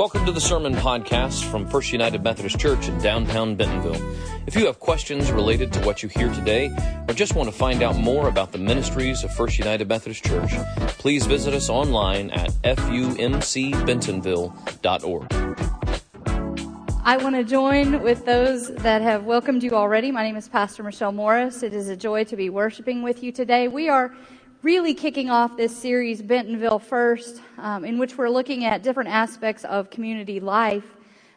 [0.00, 4.00] Welcome to the Sermon Podcast from First United Methodist Church in downtown Bentonville.
[4.46, 6.74] If you have questions related to what you hear today,
[7.06, 10.52] or just want to find out more about the ministries of First United Methodist Church,
[10.96, 15.32] please visit us online at fumcbentonville.org.
[17.04, 20.10] I want to join with those that have welcomed you already.
[20.10, 21.62] My name is Pastor Michelle Morris.
[21.62, 23.68] It is a joy to be worshiping with you today.
[23.68, 24.14] We are
[24.62, 29.64] really kicking off this series, Bentonville First, um, in which we're looking at different aspects
[29.64, 30.84] of community life.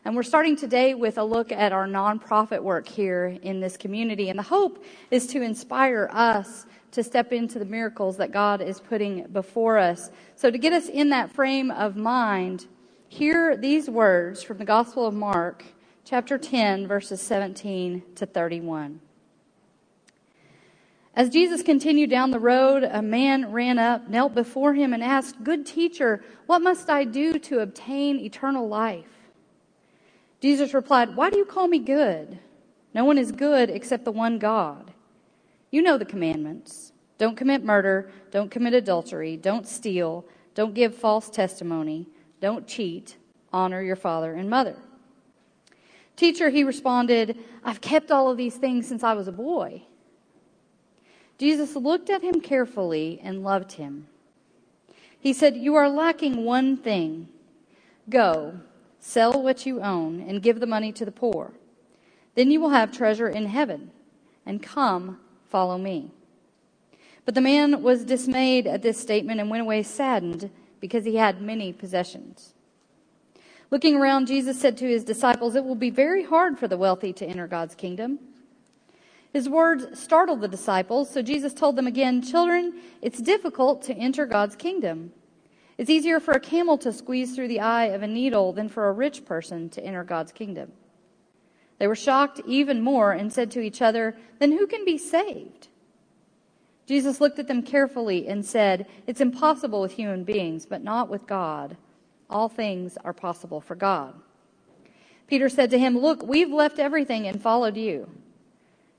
[0.03, 4.29] And we're starting today with a look at our nonprofit work here in this community.
[4.29, 8.81] And the hope is to inspire us to step into the miracles that God is
[8.81, 10.11] putting before us.
[10.35, 12.67] So to get us in that frame of mind,
[13.07, 15.63] hear these words from the Gospel of Mark,
[16.03, 18.99] chapter 10, verses 17 to 31.
[21.15, 25.43] As Jesus continued down the road, a man ran up, knelt before him, and asked,
[25.43, 29.05] Good teacher, what must I do to obtain eternal life?
[30.41, 32.39] Jesus replied, Why do you call me good?
[32.95, 34.91] No one is good except the one God.
[35.69, 36.93] You know the commandments.
[37.19, 38.11] Don't commit murder.
[38.31, 39.37] Don't commit adultery.
[39.37, 40.25] Don't steal.
[40.55, 42.07] Don't give false testimony.
[42.41, 43.17] Don't cheat.
[43.51, 44.75] Honor your father and mother.
[46.15, 49.83] Teacher, he responded, I've kept all of these things since I was a boy.
[51.37, 54.07] Jesus looked at him carefully and loved him.
[55.19, 57.29] He said, You are lacking one thing.
[58.09, 58.59] Go,
[58.99, 61.53] sell what you own, and give the money to the poor.
[62.35, 63.91] Then you will have treasure in heaven.
[64.45, 66.11] And come, follow me.
[67.25, 71.41] But the man was dismayed at this statement and went away saddened because he had
[71.41, 72.53] many possessions.
[73.71, 77.13] Looking around, Jesus said to his disciples, It will be very hard for the wealthy
[77.13, 78.19] to enter God's kingdom.
[79.33, 84.27] His words startled the disciples, so Jesus told them again, Children, it's difficult to enter
[84.27, 85.11] God's kingdom.
[85.75, 88.87] It's easier for a camel to squeeze through the eye of a needle than for
[88.87, 90.71] a rich person to enter God's kingdom.
[91.79, 95.67] They were shocked even more and said to each other, Then who can be saved?
[96.85, 101.25] Jesus looked at them carefully and said, It's impossible with human beings, but not with
[101.25, 101.75] God.
[102.29, 104.13] All things are possible for God.
[105.25, 108.09] Peter said to him, Look, we've left everything and followed you.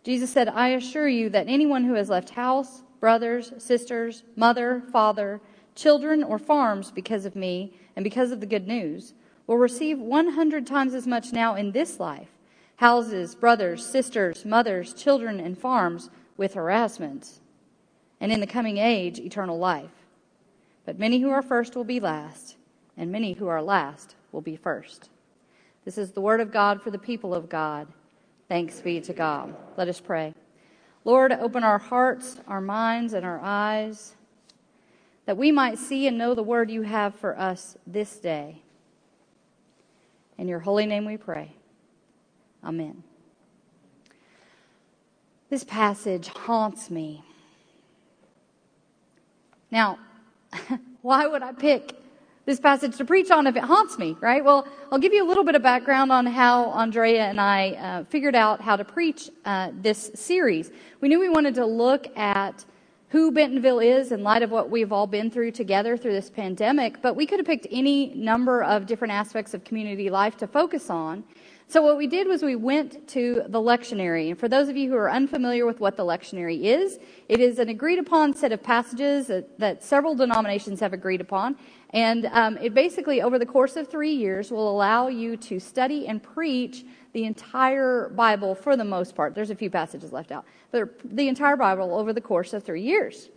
[0.05, 5.41] Jesus said, I assure you that anyone who has left house, brothers, sisters, mother, father,
[5.75, 9.15] children, or farms because of me and because of the good news
[9.47, 12.29] will receive 100 times as much now in this life
[12.77, 17.41] houses, brothers, sisters, mothers, children, and farms with harassments,
[18.21, 20.05] and in the coming age, eternal life.
[20.85, 22.57] But many who are first will be last,
[22.97, 25.09] and many who are last will be first.
[25.85, 27.87] This is the word of God for the people of God.
[28.55, 29.53] Thanks be to God.
[29.77, 30.33] Let us pray.
[31.05, 34.15] Lord, open our hearts, our minds, and our eyes
[35.27, 38.63] that we might see and know the word you have for us this day.
[40.39, 41.57] In your holy name we pray.
[42.63, 43.03] Amen.
[45.51, 47.25] This passage haunts me.
[49.73, 49.99] Now,
[51.03, 52.04] why would I pick
[52.47, 54.45] this passage to preach on if it haunts me, right?
[54.45, 58.05] Well, I'll give you a little bit of background on how Andrea and I uh,
[58.05, 60.71] figured out how to preach uh, this series.
[61.01, 62.65] We knew we wanted to look at
[63.09, 67.01] who Bentonville is in light of what we've all been through together through this pandemic,
[67.01, 70.91] but we could have picked any number of different aspects of community life to focus
[70.91, 71.25] on.
[71.67, 74.29] So what we did was we went to the lectionary.
[74.29, 77.59] And for those of you who are unfamiliar with what the lectionary is, it is
[77.59, 81.57] an agreed upon set of passages that, that several denominations have agreed upon.
[81.95, 86.09] And um, it basically, over the course of three years, will allow you to study
[86.09, 89.37] and preach the entire Bible for the most part.
[89.37, 92.83] There's a few passages left out, but the entire Bible over the course of three
[92.83, 93.31] years.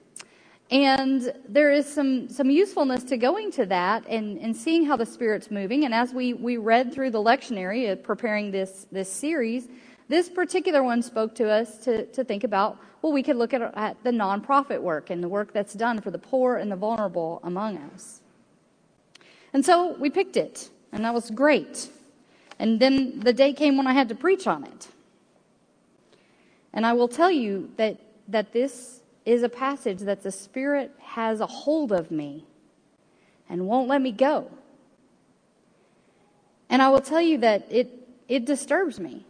[0.71, 5.05] And there is some, some usefulness to going to that and, and seeing how the
[5.05, 5.85] Spirit's moving.
[5.85, 9.69] And as we, we read through the lectionary, uh, preparing this, this series,
[10.09, 13.61] this particular one spoke to us to, to think about, well, we could look at,
[13.77, 17.39] at the nonprofit work and the work that's done for the poor and the vulnerable
[17.43, 18.21] among us.
[19.53, 21.89] And so we picked it, and that was great.
[22.59, 24.87] And then the day came when I had to preach on it.
[26.73, 31.39] And I will tell you that, that this is a passage that the Spirit has
[31.39, 32.45] a hold of me
[33.49, 34.51] and won't let me go.
[36.69, 39.25] And I will tell you that it, it disturbs me.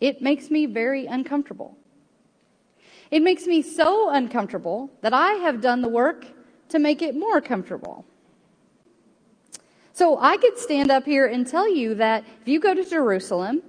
[0.00, 1.76] It makes me very uncomfortable.
[3.10, 6.26] It makes me so uncomfortable that I have done the work
[6.70, 8.04] to make it more comfortable.
[9.94, 13.62] So I could stand up here and tell you that if you go to Jerusalem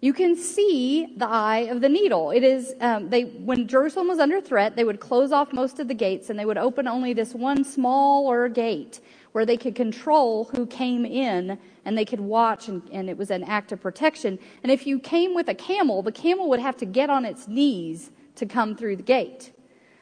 [0.00, 2.30] you can see the eye of the needle.
[2.30, 5.88] It is, um, they, when Jerusalem was under threat, they would close off most of
[5.88, 9.00] the gates and they would open only this one smaller gate
[9.32, 13.30] where they could control who came in and they could watch, and, and it was
[13.30, 14.38] an act of protection.
[14.62, 17.48] And if you came with a camel, the camel would have to get on its
[17.48, 19.52] knees to come through the gate.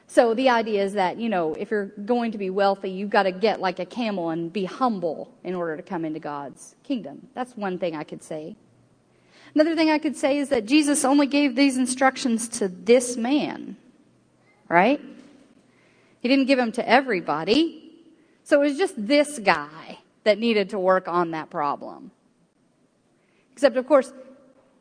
[0.06, 3.24] So the idea is that, you know, if you're going to be wealthy, you've got
[3.24, 7.28] to get like a camel and be humble in order to come into God's kingdom.
[7.34, 8.56] That's one thing I could say.
[9.54, 13.76] Another thing I could say is that Jesus only gave these instructions to this man,
[14.68, 15.00] right?
[16.20, 17.92] He didn't give them to everybody.
[18.42, 22.10] So it was just this guy that needed to work on that problem.
[23.52, 24.12] Except, of course,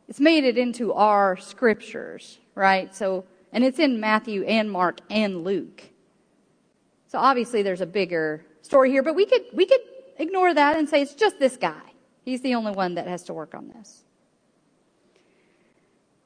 [0.08, 2.94] it's made it into our scriptures, right?
[2.96, 5.84] So and it's in Matthew and Mark and Luke.
[7.08, 9.80] So obviously there's a bigger story here, but we could, we could
[10.18, 11.82] ignore that and say it's just this guy.
[12.26, 14.04] He's the only one that has to work on this.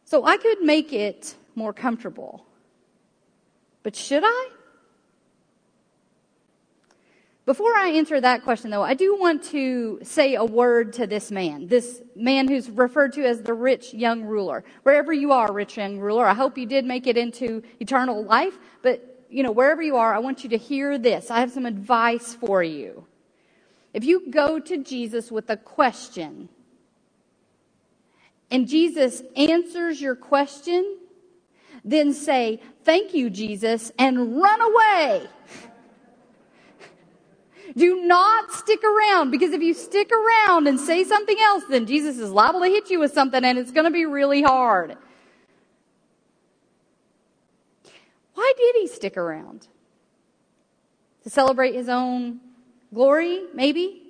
[0.06, 2.46] So I could make it more comfortable.
[3.84, 4.50] But should I?
[7.48, 11.32] Before I answer that question, though, I do want to say a word to this
[11.32, 14.66] man, this man who's referred to as the rich young ruler.
[14.84, 18.60] Wherever you are, rich young ruler, I hope you did make it into eternal life,
[18.82, 21.32] but you know, wherever you are, I want you to hear this.
[21.32, 23.06] I have some advice for you.
[23.94, 26.50] If you go to Jesus with a question
[28.52, 30.98] and Jesus answers your question,
[31.86, 35.28] then say, Thank you, Jesus, and run away.
[37.76, 42.18] Do not stick around because if you stick around and say something else, then Jesus
[42.18, 44.98] is liable to hit you with something and it's going to be really hard.
[48.34, 49.68] Why did he stick around?
[51.24, 52.40] To celebrate his own
[52.94, 54.04] glory, maybe?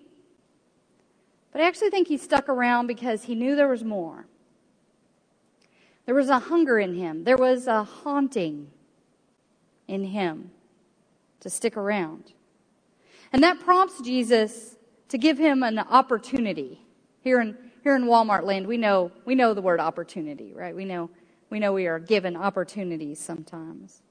[1.51, 4.27] But I actually think he stuck around because he knew there was more.
[6.05, 8.67] There was a hunger in him, there was a haunting
[9.87, 10.51] in him
[11.39, 12.33] to stick around.
[13.33, 14.75] And that prompts Jesus
[15.09, 16.81] to give him an opportunity.
[17.21, 20.75] Here in, here in Walmart land, we know, we know the word opportunity, right?
[20.75, 21.09] We know,
[21.49, 24.01] we know we are given opportunities sometimes.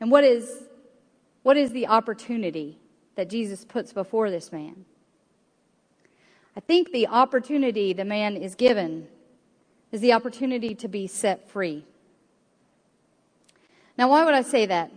[0.00, 0.64] And what is,
[1.42, 2.78] what is the opportunity
[3.16, 4.84] that Jesus puts before this man?
[6.56, 9.08] I think the opportunity the man is given
[9.92, 11.84] is the opportunity to be set free.
[13.96, 14.92] Now, why would I say that?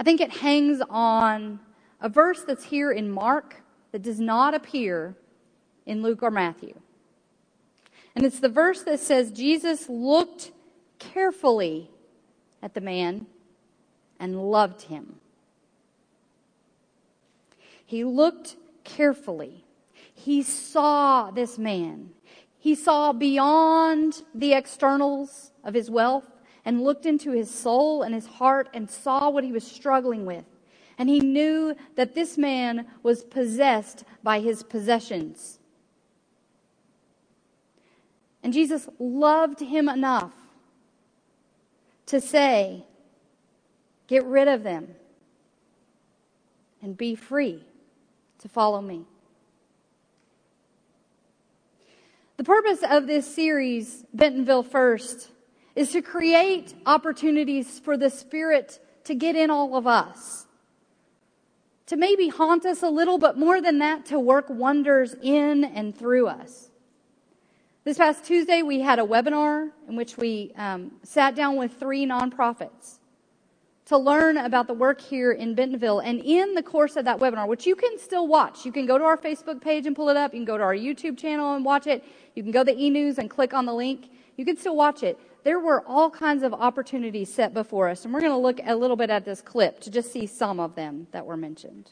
[0.00, 1.60] I think it hangs on
[2.00, 3.56] a verse that's here in Mark
[3.92, 5.14] that does not appear
[5.84, 6.72] in Luke or Matthew.
[8.16, 10.52] And it's the verse that says Jesus looked
[10.98, 11.90] carefully
[12.62, 13.26] at the man
[14.18, 15.16] and loved him.
[17.84, 19.66] He looked carefully.
[20.14, 22.08] He saw this man.
[22.58, 26.39] He saw beyond the externals of his wealth
[26.70, 30.44] and looked into his soul and his heart and saw what he was struggling with.
[30.98, 35.58] And he knew that this man was possessed by his possessions.
[38.44, 40.30] And Jesus loved him enough
[42.06, 42.84] to say,
[44.06, 44.94] Get rid of them
[46.80, 47.64] and be free
[48.38, 49.06] to follow me.
[52.36, 55.32] The purpose of this series, Bentonville First,
[55.74, 60.46] is to create opportunities for the Spirit to get in all of us.
[61.86, 65.96] To maybe haunt us a little, but more than that, to work wonders in and
[65.96, 66.70] through us.
[67.82, 72.06] This past Tuesday, we had a webinar in which we um, sat down with three
[72.06, 72.98] nonprofits
[73.86, 75.98] to learn about the work here in Bentonville.
[75.98, 78.98] And in the course of that webinar, which you can still watch, you can go
[78.98, 80.32] to our Facebook page and pull it up.
[80.32, 82.04] You can go to our YouTube channel and watch it.
[82.36, 84.10] You can go to the e-news and click on the link.
[84.36, 88.04] You can still watch it there were all kinds of opportunities set before us.
[88.04, 90.60] And we're going to look a little bit at this clip to just see some
[90.60, 91.90] of them that were mentioned.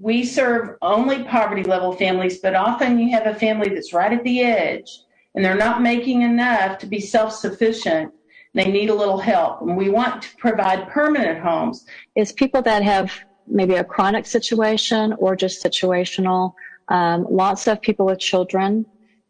[0.00, 4.24] We serve only poverty level families, but often you have a family that's right at
[4.24, 4.90] the edge
[5.34, 8.12] and they're not making enough to be self sufficient.
[8.54, 9.62] They need a little help.
[9.62, 11.86] And we want to provide permanent homes.
[12.14, 13.12] Is people that have
[13.46, 16.54] maybe a chronic situation or just situational.
[16.88, 18.86] Um, lots of people with children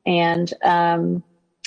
[0.06, 1.22] and um,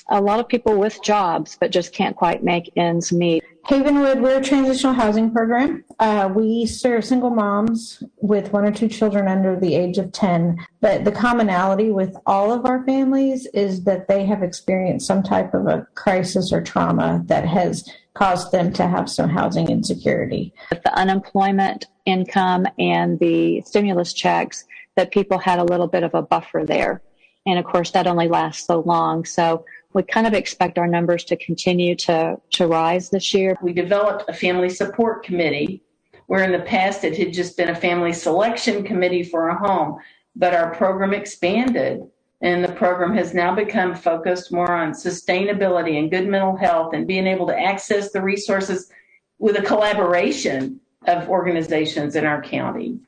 [0.10, 3.44] a lot of people with jobs but just can't quite make ends meet.
[3.68, 5.84] Havenwood, we're a transitional housing program.
[6.00, 10.58] Uh, we serve single moms with one or two children under the age of 10.
[10.80, 15.54] But the commonality with all of our families is that they have experienced some type
[15.54, 20.54] of a crisis or trauma that has caused them to have some housing insecurity.
[20.70, 24.64] With the unemployment income and the stimulus checks,
[24.96, 27.02] that people had a little bit of a buffer there.
[27.46, 29.24] And of course, that only lasts so long.
[29.26, 33.58] So we kind of expect our numbers to continue to, to rise this year.
[33.62, 35.84] We developed a family support committee
[36.28, 39.98] where in the past it had just been a family selection committee for a home.
[40.36, 42.02] But our program expanded,
[42.42, 47.08] and the program has now become focused more on sustainability and good mental health and
[47.08, 48.92] being able to access the resources
[49.40, 53.00] with a collaboration of organizations in our county.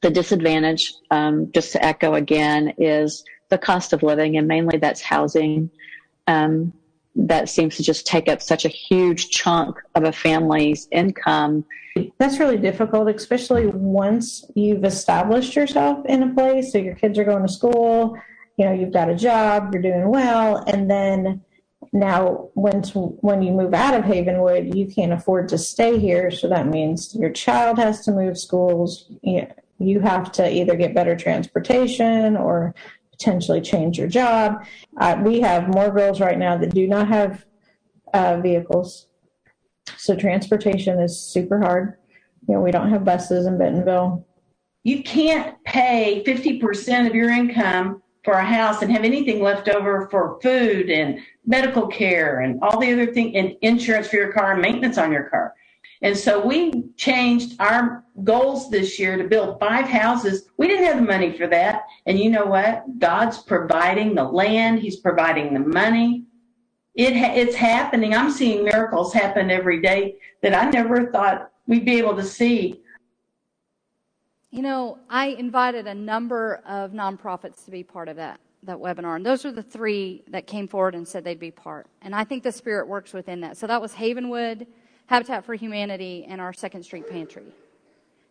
[0.00, 5.02] The disadvantage, um, just to echo again, is the cost of living, and mainly that's
[5.02, 5.70] housing.
[6.26, 6.72] Um,
[7.14, 11.64] that seems to just take up such a huge chunk of a family's income.
[12.16, 16.72] That's really difficult, especially once you've established yourself in a place.
[16.72, 18.16] So your kids are going to school,
[18.56, 21.42] you know, you've got a job, you're doing well, and then
[21.92, 22.82] now when
[23.20, 26.30] when you move out of Havenwood, you can't afford to stay here.
[26.30, 29.12] So that means your child has to move schools.
[29.20, 29.46] You,
[29.78, 32.74] you have to either get better transportation or
[33.22, 34.64] potentially change your job.
[35.00, 37.44] Uh, we have more girls right now that do not have
[38.12, 39.06] uh, vehicles.
[39.96, 41.94] So transportation is super hard.
[42.48, 44.26] You know, we don't have buses in Bentonville.
[44.82, 50.08] You can't pay 50% of your income for a house and have anything left over
[50.10, 54.52] for food and medical care and all the other things and insurance for your car
[54.52, 55.54] and maintenance on your car.
[56.02, 60.48] And so we changed our goals this year to build five houses.
[60.56, 61.84] We didn't have the money for that.
[62.06, 62.98] And you know what?
[62.98, 64.80] God's providing the land.
[64.80, 66.24] He's providing the money.
[66.94, 68.14] It ha- it's happening.
[68.14, 72.80] I'm seeing miracles happen every day that I never thought we'd be able to see.
[74.50, 79.16] You know, I invited a number of nonprofits to be part of that that webinar,
[79.16, 81.88] and those are the three that came forward and said they'd be part.
[82.00, 83.56] And I think the Spirit works within that.
[83.56, 84.66] So that was Havenwood,
[85.12, 87.52] Habitat for Humanity, and our Second Street Pantry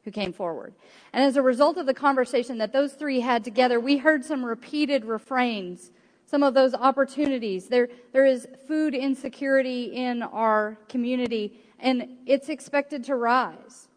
[0.04, 0.74] who came forward.
[1.14, 4.44] And as a result of the conversation that those three had together, we heard some
[4.44, 5.92] repeated refrains,
[6.26, 7.68] some of those opportunities.
[7.68, 13.88] There, there is food insecurity in our community, and it's expected to rise.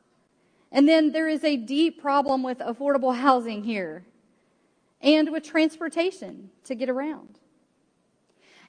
[0.71, 4.05] And then there is a deep problem with affordable housing here
[5.01, 7.39] and with transportation to get around.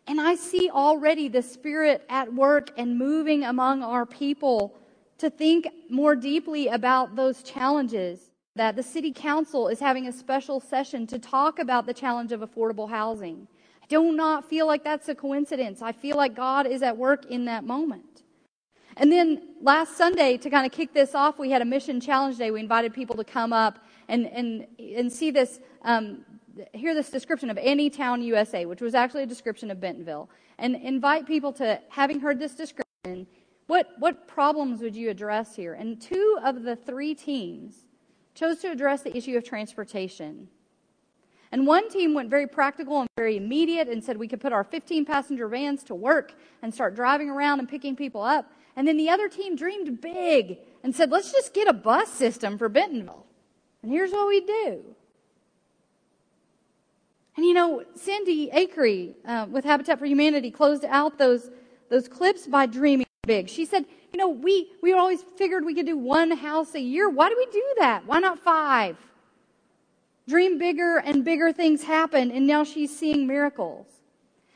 [0.08, 4.78] And I see already the Spirit at work and moving among our people
[5.18, 8.32] to think more deeply about those challenges.
[8.56, 12.42] That the City Council is having a special session to talk about the challenge of
[12.42, 13.48] affordable housing.
[13.84, 15.82] I do not feel like that's a coincidence.
[15.82, 18.24] I feel like God is at work in that moment.
[18.98, 22.38] And then last Sunday, to kind of kick this off, we had a mission challenge
[22.38, 22.50] day.
[22.50, 26.24] We invited people to come up and, and, and see this um,
[26.74, 30.76] hear this description of any town USA, which was actually a description of Bentonville, and
[30.76, 33.28] invite people to, having heard this description,
[33.68, 35.74] what, what problems would you address here?
[35.74, 37.86] And two of the three teams
[38.34, 40.50] chose to address the issue of transportation.
[41.52, 44.64] And one team went very practical and very immediate and said we could put our
[44.64, 48.52] 15 passenger vans to work and start driving around and picking people up.
[48.76, 52.58] And then the other team dreamed big and said, let's just get a bus system
[52.58, 53.26] for Bentonville.
[53.82, 54.96] And here's what we do.
[57.38, 61.52] And you know, Cindy Acree uh, with Habitat for Humanity closed out those,
[61.90, 63.50] those clips by dreaming big.
[63.50, 67.10] She said, you know, we, we always figured we could do one house a year.
[67.10, 68.06] Why do we do that?
[68.06, 68.98] Why not five?
[70.28, 73.88] Dream bigger and bigger things happen, and now she's seeing miracles.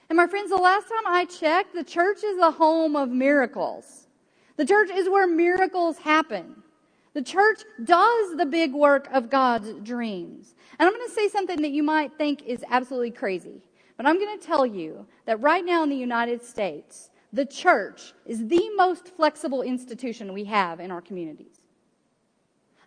[0.10, 4.08] And my friends, the last time I checked, the church is the home of miracles.
[4.56, 6.64] The church is where miracles happen.
[7.14, 10.54] The church does the big work of God's dreams.
[10.78, 13.62] And I'm going to say something that you might think is absolutely crazy.
[13.98, 18.14] But I'm going to tell you that right now in the United States, the church
[18.26, 21.60] is the most flexible institution we have in our communities.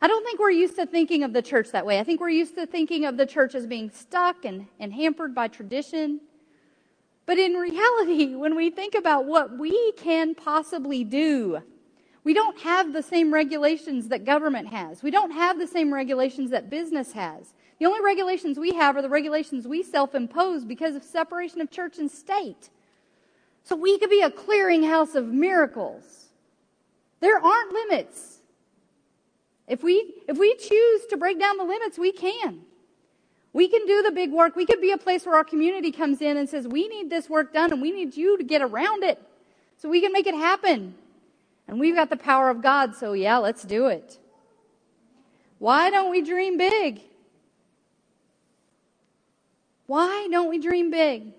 [0.00, 2.00] I don't think we're used to thinking of the church that way.
[2.00, 5.35] I think we're used to thinking of the church as being stuck and, and hampered
[5.35, 6.21] by tradition.
[7.25, 11.62] But in reality, when we think about what we can possibly do
[12.25, 15.02] we don't have the same regulations that government has.
[15.02, 17.52] We don't have the same regulations that business has.
[17.79, 21.71] The only regulations we have are the regulations we self impose because of separation of
[21.71, 22.71] church and state.
[23.64, 26.26] So we could be a clearinghouse of miracles.
[27.21, 28.38] There aren't limits.
[29.67, 32.61] If we, if we choose to break down the limits, we can.
[33.52, 34.57] We can do the big work.
[34.57, 37.29] We could be a place where our community comes in and says, We need this
[37.29, 39.21] work done and we need you to get around it
[39.76, 40.95] so we can make it happen.
[41.73, 44.19] And we've got the power of God, so yeah, let's do it.
[45.59, 47.00] Why don't we dream big?
[49.87, 51.33] Why don't we dream big?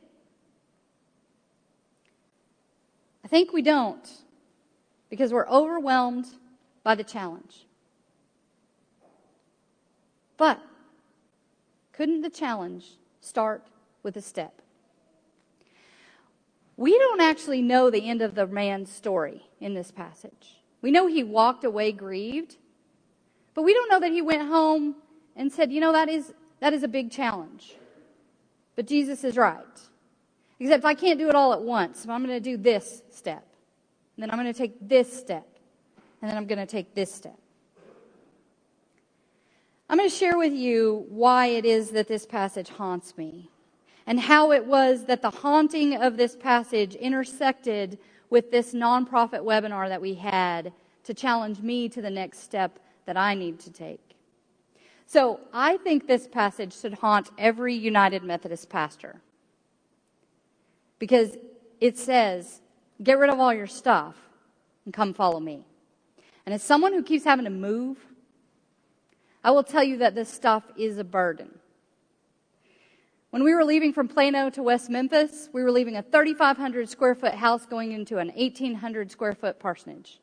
[3.23, 4.09] I think we don't
[5.11, 6.25] because we're overwhelmed
[6.81, 7.67] by the challenge.
[10.37, 10.59] But
[11.91, 13.67] couldn't the challenge start
[14.01, 14.62] with a step?
[16.77, 20.61] We don't actually know the end of the man's story in this passage.
[20.81, 22.57] We know he walked away grieved,
[23.53, 24.95] but we don't know that he went home
[25.35, 27.75] and said, you know, that is, that is a big challenge.
[28.75, 29.63] But Jesus is right.
[30.59, 32.05] Except I can't do it all at once.
[32.07, 33.45] I'm going to do this step.
[34.15, 35.47] And then I'm going to take this step.
[36.21, 37.37] And then I'm going to take this step.
[39.89, 43.51] I'm going to share with you why it is that this passage haunts me
[44.05, 47.97] and how it was that the haunting of this passage intersected
[48.29, 53.17] with this nonprofit webinar that we had to challenge me to the next step that
[53.17, 53.99] I need to take.
[55.05, 59.21] So I think this passage should haunt every United Methodist pastor
[60.97, 61.37] because
[61.79, 62.61] it says,
[63.01, 64.15] get rid of all your stuff
[64.85, 65.65] and come follow me.
[66.45, 67.97] And as someone who keeps having to move,
[69.43, 71.59] I will tell you that this stuff is a burden.
[73.33, 77.15] When we were leaving from Plano to West Memphis, we were leaving a 3,500 square
[77.15, 80.19] foot house going into an 1,800 square foot parsonage.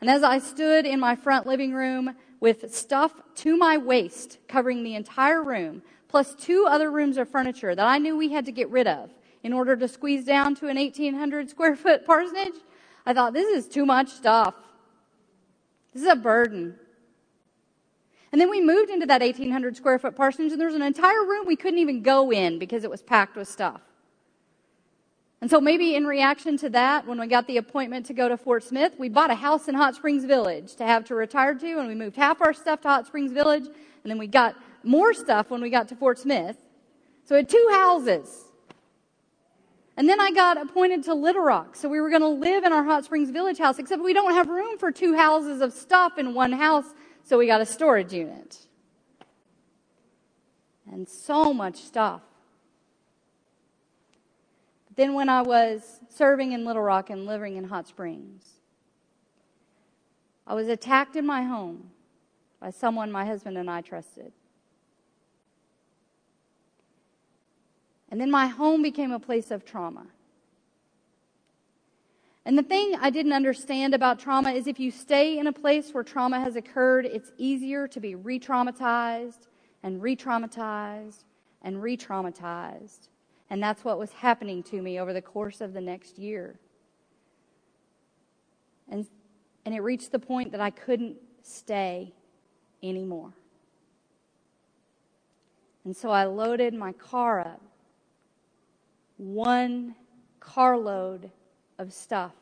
[0.00, 4.84] And as I stood in my front living room with stuff to my waist covering
[4.84, 8.52] the entire room, plus two other rooms of furniture that I knew we had to
[8.52, 9.10] get rid of
[9.42, 12.54] in order to squeeze down to an 1,800 square foot parsonage,
[13.04, 14.54] I thought, this is too much stuff.
[15.92, 16.78] This is a burden.
[18.36, 21.24] And then we moved into that 1,800 square foot parsonage, and there was an entire
[21.24, 23.80] room we couldn't even go in because it was packed with stuff.
[25.40, 28.36] And so maybe in reaction to that, when we got the appointment to go to
[28.36, 31.78] Fort Smith, we bought a house in Hot Springs Village to have to retire to,
[31.78, 35.14] and we moved half our stuff to Hot Springs Village, and then we got more
[35.14, 36.58] stuff when we got to Fort Smith.
[37.24, 38.44] So we had two houses.
[39.96, 42.74] And then I got appointed to Little Rock, so we were going to live in
[42.74, 46.18] our Hot Springs Village house, except we don't have room for two houses of stuff
[46.18, 46.92] in one house
[47.26, 48.56] so we got a storage unit.
[50.90, 52.22] And so much stuff.
[54.86, 58.44] But then when I was serving in Little Rock and living in Hot Springs,
[60.46, 61.90] I was attacked in my home
[62.60, 64.30] by someone my husband and I trusted.
[68.08, 70.06] And then my home became a place of trauma.
[72.46, 75.92] And the thing I didn't understand about trauma is if you stay in a place
[75.92, 79.48] where trauma has occurred, it's easier to be re traumatized
[79.82, 81.24] and re traumatized
[81.62, 83.08] and re traumatized.
[83.50, 86.60] And that's what was happening to me over the course of the next year.
[88.88, 89.08] And,
[89.64, 92.14] and it reached the point that I couldn't stay
[92.80, 93.32] anymore.
[95.84, 97.60] And so I loaded my car up,
[99.16, 99.96] one
[100.38, 101.32] carload
[101.78, 102.32] of stuff.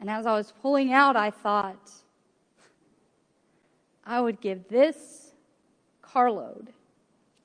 [0.00, 1.90] And as I was pulling out, I thought,
[4.04, 5.32] I would give this
[6.02, 6.72] carload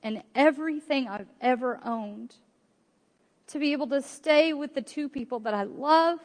[0.02, 2.34] and everything I've ever owned
[3.48, 6.20] to be able to stay with the two people that I love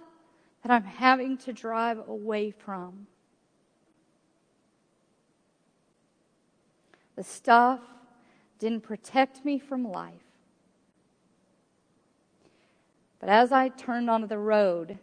[0.62, 3.08] that I'm having to drive away from.
[7.16, 7.80] The stuff
[8.60, 10.25] didn't protect me from life.
[13.26, 15.00] But as I turned onto the road,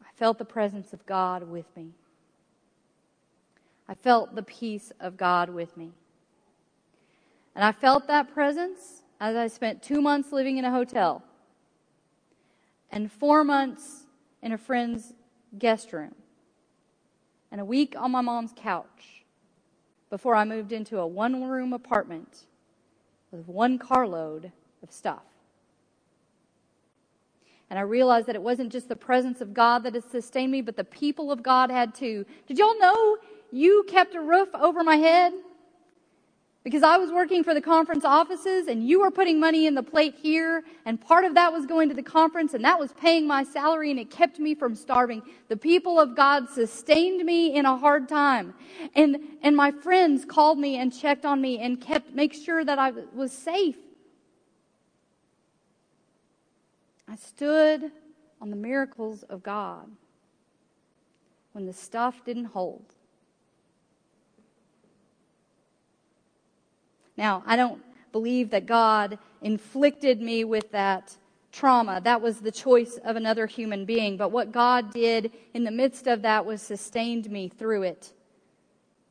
[0.00, 1.88] I felt the presence of God with me.
[3.88, 5.90] I felt the peace of God with me.
[7.56, 11.24] And I felt that presence as I spent two months living in a hotel
[12.92, 14.06] and four months
[14.40, 15.12] in a friend's
[15.58, 16.14] guest room
[17.50, 19.24] and a week on my mom's couch
[20.10, 22.46] before I moved into a one room apartment
[23.32, 25.24] with one carload of stuff.
[27.70, 30.62] And I realized that it wasn't just the presence of God that had sustained me,
[30.62, 32.24] but the people of God had too.
[32.46, 33.18] Did y'all know
[33.50, 35.32] you kept a roof over my head?
[36.66, 39.84] Because I was working for the conference offices and you were putting money in the
[39.84, 43.24] plate here and part of that was going to the conference and that was paying
[43.24, 45.22] my salary and it kept me from starving.
[45.48, 48.52] The people of God sustained me in a hard time.
[48.96, 52.80] And, and my friends called me and checked on me and kept, make sure that
[52.80, 53.76] I was safe.
[57.08, 57.90] I stood
[58.40, 59.90] on the miracles of God
[61.52, 62.94] when the stuff didn't hold.
[67.16, 71.16] Now, I don't believe that God inflicted me with that
[71.52, 72.00] trauma.
[72.02, 74.16] That was the choice of another human being.
[74.16, 78.12] But what God did in the midst of that was sustained me through it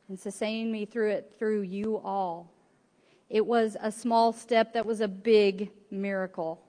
[0.08, 2.52] and sustained me through it through you all.
[3.30, 6.62] It was a small step that was a big miracle.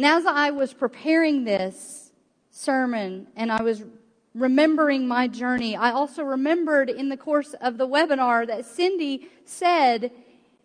[0.00, 2.10] And as I was preparing this
[2.50, 3.84] sermon and I was
[4.34, 10.10] remembering my journey, I also remembered in the course of the webinar that Cindy said,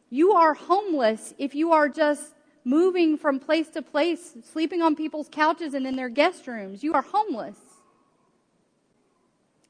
[0.10, 5.28] You are homeless if you are just moving from place to place, sleeping on people's
[5.30, 6.82] couches and in their guest rooms.
[6.82, 7.58] You are homeless.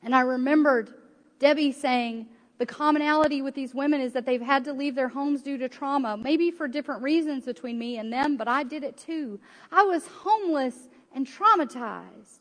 [0.04, 0.94] And I remembered
[1.40, 5.42] Debbie saying, the commonality with these women is that they've had to leave their homes
[5.42, 8.98] due to trauma, maybe for different reasons between me and them, but I did it
[8.98, 9.40] too.
[9.72, 12.40] I was homeless and traumatized.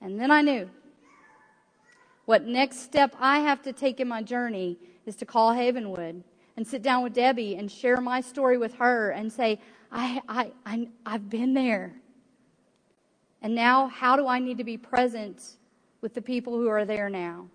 [0.00, 0.68] And then I knew
[2.26, 6.22] what next step I have to take in my journey is to call Havenwood
[6.56, 9.58] and sit down with Debbie and share my story with her and say,
[9.90, 11.94] I, I, I, I've been there.
[13.40, 15.57] And now, how do I need to be present
[16.00, 17.48] with the people who are there now?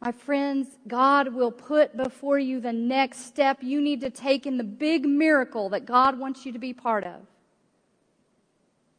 [0.00, 4.56] My friends, God will put before you the next step you need to take in
[4.56, 7.22] the big miracle that God wants you to be part of.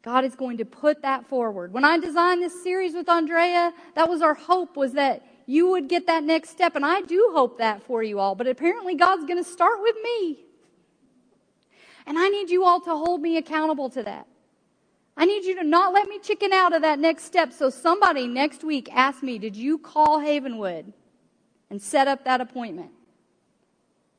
[0.01, 1.71] God is going to put that forward.
[1.71, 5.87] When I designed this series with Andrea, that was our hope was that you would
[5.87, 6.75] get that next step.
[6.75, 8.35] And I do hope that for you all.
[8.35, 10.39] But apparently, God's going to start with me.
[12.05, 14.27] And I need you all to hold me accountable to that.
[15.19, 17.51] I need you to not let me chicken out of that next step.
[17.51, 20.93] So somebody next week ask me, did you call Havenwood
[21.71, 22.91] and set up that appointment?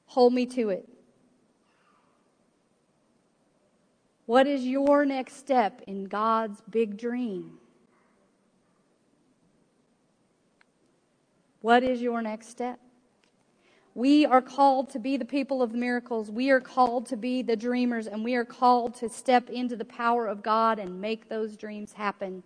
[0.06, 0.88] Hold me to it.
[4.26, 7.58] What is your next step in God's big dream?
[11.60, 12.80] What is your next step?
[13.98, 16.30] We are called to be the people of miracles.
[16.30, 19.84] We are called to be the dreamers, and we are called to step into the
[19.84, 22.44] power of God and make those dreams happen.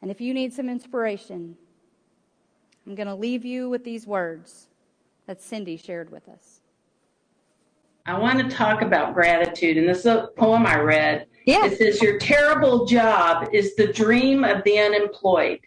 [0.00, 1.56] And if you need some inspiration,
[2.86, 4.68] I'm going to leave you with these words
[5.26, 6.60] that Cindy shared with us.
[8.06, 11.26] I want to talk about gratitude, and this is a poem I read.
[11.46, 11.66] Yeah.
[11.66, 15.66] It says, Your terrible job is the dream of the unemployed.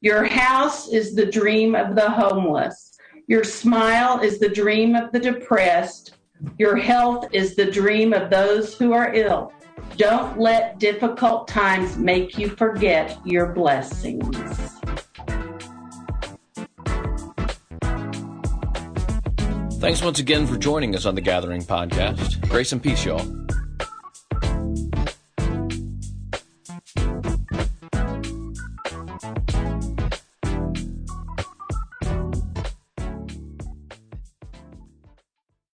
[0.00, 2.96] Your house is the dream of the homeless.
[3.26, 6.18] Your smile is the dream of the depressed.
[6.56, 9.52] Your health is the dream of those who are ill.
[9.96, 14.36] Don't let difficult times make you forget your blessings.
[19.80, 22.48] Thanks once again for joining us on the Gathering Podcast.
[22.48, 23.47] Grace and peace, y'all.